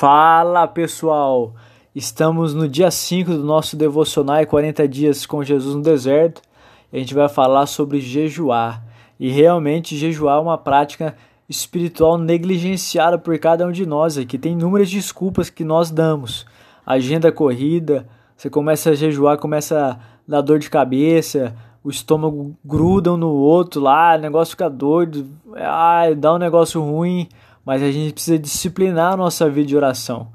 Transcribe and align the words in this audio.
Fala 0.00 0.66
pessoal! 0.66 1.54
Estamos 1.94 2.54
no 2.54 2.66
dia 2.66 2.90
5 2.90 3.32
do 3.32 3.44
nosso 3.44 3.76
devocional 3.76 4.46
40 4.46 4.88
dias 4.88 5.26
com 5.26 5.44
Jesus 5.44 5.74
no 5.74 5.82
deserto 5.82 6.40
a 6.90 6.96
gente 6.96 7.12
vai 7.12 7.28
falar 7.28 7.66
sobre 7.66 8.00
jejuar. 8.00 8.82
E 9.18 9.30
realmente 9.30 9.98
jejuar 9.98 10.38
é 10.38 10.40
uma 10.40 10.56
prática 10.56 11.14
espiritual 11.46 12.16
negligenciada 12.16 13.18
por 13.18 13.38
cada 13.38 13.66
um 13.66 13.70
de 13.70 13.84
nós 13.84 14.16
aqui. 14.16 14.38
Tem 14.38 14.52
inúmeras 14.52 14.88
desculpas 14.88 15.50
que 15.50 15.64
nós 15.64 15.90
damos. 15.90 16.46
Agenda 16.86 17.30
corrida, 17.30 18.08
você 18.34 18.48
começa 18.48 18.88
a 18.88 18.94
jejuar, 18.94 19.36
começa 19.36 19.86
a 19.86 19.98
dar 20.26 20.40
dor 20.40 20.58
de 20.58 20.70
cabeça, 20.70 21.54
o 21.84 21.90
estômago 21.90 22.56
gruda 22.64 23.12
um 23.12 23.18
no 23.18 23.34
outro 23.34 23.82
lá, 23.82 24.16
o 24.16 24.18
negócio 24.18 24.52
fica 24.52 24.70
doido, 24.70 25.28
ah, 25.56 26.04
dá 26.16 26.32
um 26.32 26.38
negócio 26.38 26.80
ruim 26.80 27.28
mas 27.64 27.82
a 27.82 27.90
gente 27.90 28.12
precisa 28.12 28.38
disciplinar 28.38 29.12
a 29.12 29.16
nossa 29.16 29.48
vida 29.48 29.68
de 29.68 29.76
oração. 29.76 30.28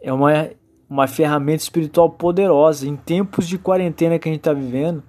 É 0.00 0.12
uma, 0.12 0.50
uma 0.88 1.06
ferramenta 1.06 1.62
espiritual 1.62 2.10
poderosa. 2.10 2.86
Em 2.86 2.96
tempos 2.96 3.46
de 3.48 3.58
quarentena 3.58 4.18
que 4.18 4.28
a 4.28 4.32
gente 4.32 4.40
está 4.40 4.52
vivendo, 4.52 5.02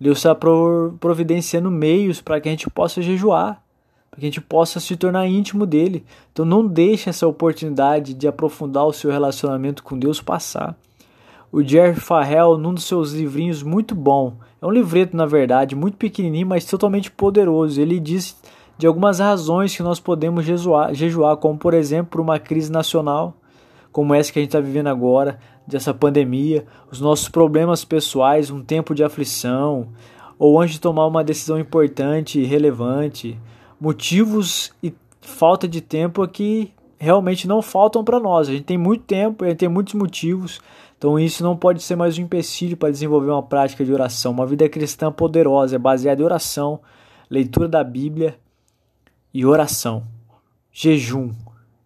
Deus 0.00 0.18
está 0.18 0.34
providenciando 0.34 1.70
meios 1.70 2.20
para 2.20 2.40
que 2.40 2.48
a 2.48 2.52
gente 2.52 2.68
possa 2.68 3.00
jejuar, 3.00 3.62
para 4.10 4.20
que 4.20 4.26
a 4.26 4.28
gente 4.28 4.40
possa 4.40 4.78
se 4.78 4.96
tornar 4.96 5.26
íntimo 5.26 5.64
dele. 5.64 6.04
Então 6.32 6.44
não 6.44 6.66
deixe 6.66 7.08
essa 7.08 7.26
oportunidade 7.26 8.14
de 8.14 8.28
aprofundar 8.28 8.86
o 8.86 8.92
seu 8.92 9.10
relacionamento 9.10 9.82
com 9.82 9.98
Deus 9.98 10.20
passar. 10.20 10.76
O 11.50 11.62
Jerry 11.62 11.98
Farrell, 11.98 12.58
num 12.58 12.74
dos 12.74 12.84
seus 12.84 13.12
livrinhos 13.12 13.62
muito 13.62 13.94
bom, 13.94 14.36
é 14.60 14.66
um 14.66 14.70
livreto 14.70 15.16
na 15.16 15.24
verdade, 15.24 15.74
muito 15.74 15.96
pequenininho, 15.96 16.46
mas 16.46 16.66
totalmente 16.66 17.10
poderoso. 17.10 17.80
Ele 17.80 17.98
diz 17.98 18.36
de 18.78 18.86
algumas 18.86 19.18
razões 19.18 19.74
que 19.74 19.82
nós 19.82 19.98
podemos 19.98 20.44
jejuar, 20.44 20.94
jejuar, 20.94 21.36
como 21.36 21.58
por 21.58 21.74
exemplo 21.74 22.22
uma 22.22 22.38
crise 22.38 22.70
nacional, 22.70 23.34
como 23.90 24.14
essa 24.14 24.30
que 24.30 24.38
a 24.38 24.42
gente 24.42 24.50
está 24.50 24.60
vivendo 24.60 24.88
agora, 24.88 25.38
dessa 25.66 25.94
pandemia, 25.94 26.66
os 26.90 27.00
nossos 27.00 27.28
problemas 27.28 27.84
pessoais, 27.84 28.50
um 28.50 28.62
tempo 28.62 28.94
de 28.94 29.02
aflição, 29.02 29.88
ou 30.38 30.60
antes 30.60 30.74
de 30.74 30.80
tomar 30.80 31.06
uma 31.06 31.24
decisão 31.24 31.58
importante 31.58 32.38
e 32.38 32.44
relevante, 32.44 33.38
motivos 33.80 34.70
e 34.82 34.92
falta 35.20 35.66
de 35.66 35.80
tempo 35.80 36.26
que 36.28 36.70
realmente 36.98 37.48
não 37.48 37.62
faltam 37.62 38.04
para 38.04 38.20
nós. 38.20 38.48
A 38.48 38.52
gente 38.52 38.64
tem 38.64 38.78
muito 38.78 39.04
tempo, 39.04 39.44
a 39.44 39.48
gente 39.48 39.58
tem 39.58 39.68
muitos 39.68 39.94
motivos, 39.94 40.60
então 40.98 41.18
isso 41.18 41.42
não 41.42 41.56
pode 41.56 41.82
ser 41.82 41.96
mais 41.96 42.18
um 42.18 42.22
empecilho 42.22 42.76
para 42.76 42.90
desenvolver 42.90 43.30
uma 43.30 43.42
prática 43.42 43.84
de 43.84 43.92
oração. 43.92 44.32
Uma 44.32 44.46
vida 44.46 44.68
cristã 44.68 45.10
poderosa, 45.10 45.78
baseada 45.78 46.20
em 46.20 46.24
oração, 46.24 46.80
leitura 47.30 47.66
da 47.66 47.82
Bíblia 47.82 48.38
e 49.36 49.44
oração, 49.44 50.02
jejum. 50.72 51.30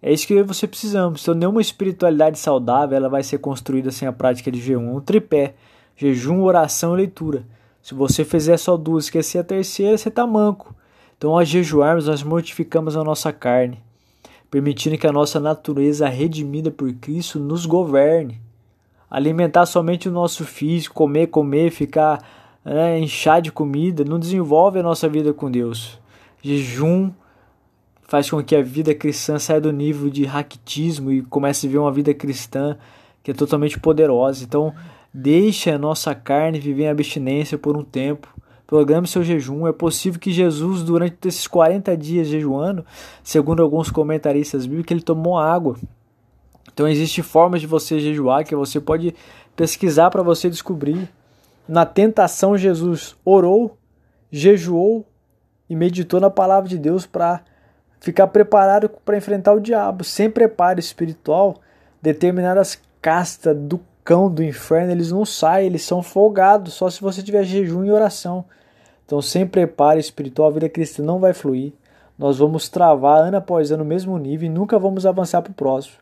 É 0.00 0.12
isso 0.12 0.24
que 0.24 0.40
você 0.44 0.68
precisamos. 0.68 1.20
Então, 1.20 1.34
nenhuma 1.34 1.60
espiritualidade 1.60 2.38
saudável 2.38 2.96
ela 2.96 3.08
vai 3.08 3.24
ser 3.24 3.38
construída 3.38 3.90
sem 3.90 4.06
a 4.06 4.12
prática 4.12 4.52
de 4.52 4.60
jejum. 4.60 4.94
Um 4.94 5.00
tripé: 5.00 5.54
jejum, 5.96 6.42
oração 6.42 6.94
e 6.94 6.98
leitura. 6.98 7.44
Se 7.82 7.92
você 7.92 8.24
fizer 8.24 8.56
só 8.56 8.76
duas, 8.76 9.06
esquecer 9.06 9.38
a 9.40 9.42
terceira, 9.42 9.98
você 9.98 10.08
está 10.08 10.24
manco. 10.24 10.76
Então, 11.18 11.32
ao 11.32 11.44
jejuarmos, 11.44 12.06
nós 12.06 12.22
mortificamos 12.22 12.96
a 12.96 13.02
nossa 13.02 13.32
carne, 13.32 13.82
permitindo 14.48 14.96
que 14.96 15.08
a 15.08 15.12
nossa 15.12 15.40
natureza 15.40 16.08
redimida 16.08 16.70
por 16.70 16.92
Cristo 16.92 17.40
nos 17.40 17.66
governe. 17.66 18.40
Alimentar 19.10 19.66
somente 19.66 20.08
o 20.08 20.12
nosso 20.12 20.44
físico, 20.44 20.94
comer, 20.94 21.26
comer, 21.26 21.72
ficar 21.72 22.24
né, 22.64 22.96
inchar 23.00 23.42
de 23.42 23.50
comida, 23.50 24.04
não 24.04 24.20
desenvolve 24.20 24.78
a 24.78 24.84
nossa 24.84 25.08
vida 25.08 25.32
com 25.32 25.50
Deus. 25.50 25.98
Jejum 26.40 27.10
faz 28.10 28.28
com 28.28 28.42
que 28.42 28.56
a 28.56 28.60
vida 28.60 28.92
cristã 28.92 29.38
saia 29.38 29.60
do 29.60 29.72
nível 29.72 30.10
de 30.10 30.24
raquitismo 30.24 31.12
e 31.12 31.22
comece 31.22 31.64
a 31.64 31.68
viver 31.68 31.78
uma 31.78 31.92
vida 31.92 32.12
cristã 32.12 32.76
que 33.22 33.30
é 33.30 33.34
totalmente 33.34 33.78
poderosa. 33.78 34.42
Então, 34.42 34.74
deixe 35.14 35.70
a 35.70 35.78
nossa 35.78 36.12
carne 36.12 36.58
viver 36.58 36.86
em 36.86 36.88
abstinência 36.88 37.56
por 37.56 37.76
um 37.76 37.84
tempo. 37.84 38.26
Programe 38.66 39.06
seu 39.06 39.22
jejum. 39.22 39.64
É 39.64 39.72
possível 39.72 40.18
que 40.18 40.32
Jesus, 40.32 40.82
durante 40.82 41.28
esses 41.28 41.46
40 41.46 41.96
dias 41.96 42.26
jejuando, 42.26 42.84
segundo 43.22 43.62
alguns 43.62 43.92
comentaristas 43.92 44.66
bíblicos, 44.66 44.90
ele 44.90 45.02
tomou 45.02 45.38
água. 45.38 45.76
Então, 46.72 46.88
existem 46.88 47.22
formas 47.22 47.60
de 47.60 47.68
você 47.68 48.00
jejuar 48.00 48.44
que 48.44 48.56
você 48.56 48.80
pode 48.80 49.14
pesquisar 49.54 50.10
para 50.10 50.24
você 50.24 50.50
descobrir. 50.50 51.08
Na 51.68 51.86
tentação, 51.86 52.58
Jesus 52.58 53.14
orou, 53.24 53.78
jejuou 54.32 55.06
e 55.68 55.76
meditou 55.76 56.18
na 56.18 56.28
palavra 56.28 56.68
de 56.68 56.76
Deus 56.76 57.06
para 57.06 57.44
ficar 58.00 58.26
preparado 58.28 58.88
para 59.04 59.16
enfrentar 59.16 59.52
o 59.52 59.60
diabo. 59.60 60.02
Sem 60.02 60.30
preparo 60.30 60.80
espiritual, 60.80 61.56
determinadas 62.02 62.80
castas 63.00 63.56
do 63.56 63.80
cão 64.02 64.28
do 64.28 64.42
inferno, 64.42 64.90
eles 64.90 65.12
não 65.12 65.24
saem, 65.24 65.66
eles 65.66 65.82
são 65.82 66.02
folgados, 66.02 66.74
só 66.74 66.90
se 66.90 67.00
você 67.00 67.22
tiver 67.22 67.44
jejum 67.44 67.84
e 67.84 67.92
oração. 67.92 68.44
Então, 69.04 69.20
sem 69.20 69.46
preparo 69.46 70.00
espiritual, 70.00 70.48
a 70.48 70.52
vida 70.52 70.68
cristã 70.68 71.02
não 71.02 71.18
vai 71.18 71.32
fluir. 71.32 71.72
Nós 72.18 72.38
vamos 72.38 72.68
travar 72.68 73.20
ano 73.20 73.36
após 73.36 73.70
ano 73.70 73.82
no 73.82 73.88
mesmo 73.88 74.16
nível 74.18 74.46
e 74.46 74.52
nunca 74.52 74.78
vamos 74.78 75.06
avançar 75.06 75.42
para 75.42 75.50
o 75.50 75.54
próximo. 75.54 75.96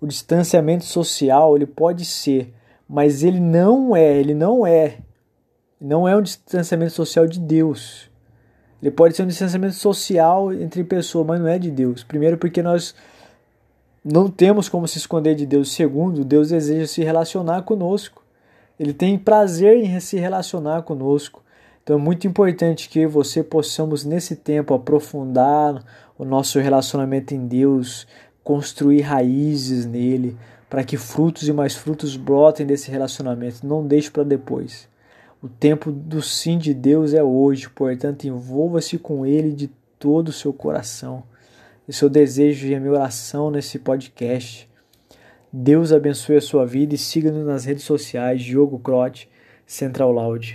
O 0.00 0.06
distanciamento 0.06 0.84
social, 0.84 1.56
ele 1.56 1.66
pode 1.66 2.04
ser, 2.04 2.52
mas 2.88 3.22
ele 3.22 3.40
não 3.40 3.96
é, 3.96 4.16
ele 4.16 4.34
não 4.34 4.66
é. 4.66 4.98
Não 5.80 6.06
é 6.06 6.16
um 6.16 6.22
distanciamento 6.22 6.92
social 6.92 7.26
de 7.26 7.40
Deus. 7.40 8.11
Ele 8.82 8.90
pode 8.90 9.14
ser 9.14 9.22
um 9.22 9.28
distanciamento 9.28 9.74
social 9.74 10.52
entre 10.52 10.82
pessoas, 10.82 11.24
mas 11.24 11.40
não 11.40 11.46
é 11.46 11.56
de 11.56 11.70
Deus. 11.70 12.02
Primeiro, 12.02 12.36
porque 12.36 12.60
nós 12.60 12.94
não 14.04 14.28
temos 14.28 14.68
como 14.68 14.88
se 14.88 14.98
esconder 14.98 15.36
de 15.36 15.46
Deus. 15.46 15.72
Segundo, 15.72 16.24
Deus 16.24 16.48
deseja 16.48 16.86
se 16.88 17.04
relacionar 17.04 17.62
conosco. 17.62 18.24
Ele 18.80 18.92
tem 18.92 19.16
prazer 19.16 19.76
em 19.76 20.00
se 20.00 20.18
relacionar 20.18 20.82
conosco. 20.82 21.42
Então 21.82 21.96
é 21.96 22.00
muito 22.00 22.26
importante 22.26 22.88
que 22.88 23.06
você 23.06 23.42
possamos 23.42 24.04
nesse 24.04 24.34
tempo 24.34 24.74
aprofundar 24.74 25.84
o 26.18 26.24
nosso 26.24 26.58
relacionamento 26.58 27.34
em 27.34 27.46
Deus, 27.46 28.06
construir 28.42 29.02
raízes 29.02 29.86
nele, 29.86 30.36
para 30.68 30.82
que 30.82 30.96
frutos 30.96 31.46
e 31.46 31.52
mais 31.52 31.74
frutos 31.74 32.16
brotem 32.16 32.66
desse 32.66 32.90
relacionamento. 32.90 33.64
Não 33.64 33.86
deixe 33.86 34.10
para 34.10 34.24
depois. 34.24 34.88
O 35.42 35.48
tempo 35.48 35.90
do 35.90 36.22
sim 36.22 36.56
de 36.56 36.72
Deus 36.72 37.12
é 37.12 37.20
hoje, 37.20 37.68
portanto, 37.68 38.28
envolva-se 38.28 38.96
com 38.96 39.26
Ele 39.26 39.52
de 39.52 39.68
todo 39.98 40.28
o 40.28 40.32
seu 40.32 40.52
coração. 40.52 41.24
Esse 41.88 42.04
é 42.04 42.06
o 42.06 42.10
desejo 42.10 42.68
e 42.68 42.76
a 42.76 42.78
minha 42.78 42.92
oração 42.92 43.50
nesse 43.50 43.76
podcast. 43.80 44.70
Deus 45.52 45.92
abençoe 45.92 46.36
a 46.36 46.40
sua 46.40 46.64
vida 46.64 46.94
e 46.94 46.98
siga-nos 46.98 47.44
nas 47.44 47.64
redes 47.64 47.82
sociais, 47.82 48.40
Diogo 48.40 48.78
Crote, 48.78 49.28
Central 49.66 50.12
Loud. 50.12 50.48